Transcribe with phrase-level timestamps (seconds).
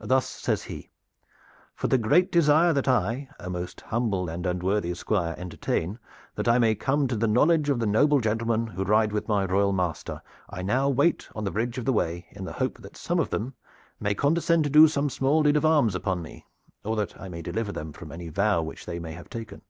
[0.00, 0.88] Thus says he:
[1.74, 5.98] 'For the great desire that I, a most humble and unworthy Squire, entertain,
[6.36, 9.44] that I may come to the knowledge of the noble gentlemen who ride with my
[9.44, 12.96] royal master, I now wait on the Bridge of the Way in the hope that
[12.96, 13.56] some of them
[14.00, 16.46] may condescend to do some small deed of arms upon me,
[16.82, 19.60] or that I may deliver them from any vow which they may have taken.